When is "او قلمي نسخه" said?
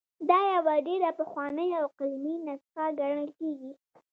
1.79-2.85